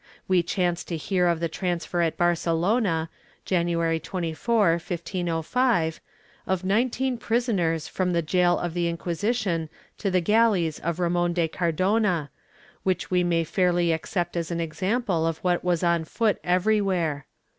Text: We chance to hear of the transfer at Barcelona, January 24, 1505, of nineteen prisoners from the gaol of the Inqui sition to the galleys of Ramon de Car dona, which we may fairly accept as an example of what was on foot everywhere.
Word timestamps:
We 0.27 0.41
chance 0.41 0.83
to 0.85 0.97
hear 0.97 1.27
of 1.27 1.39
the 1.39 1.47
transfer 1.47 2.01
at 2.01 2.17
Barcelona, 2.17 3.07
January 3.45 3.99
24, 3.99 4.69
1505, 4.71 6.01
of 6.47 6.63
nineteen 6.63 7.19
prisoners 7.19 7.87
from 7.87 8.11
the 8.11 8.23
gaol 8.23 8.57
of 8.57 8.73
the 8.73 8.87
Inqui 8.91 9.13
sition 9.13 9.69
to 9.99 10.09
the 10.09 10.19
galleys 10.19 10.79
of 10.79 10.99
Ramon 10.99 11.33
de 11.33 11.47
Car 11.47 11.71
dona, 11.71 12.31
which 12.81 13.11
we 13.11 13.23
may 13.23 13.43
fairly 13.43 13.91
accept 13.93 14.35
as 14.35 14.49
an 14.49 14.59
example 14.59 15.27
of 15.27 15.37
what 15.43 15.63
was 15.63 15.83
on 15.83 16.05
foot 16.05 16.39
everywhere. 16.43 17.27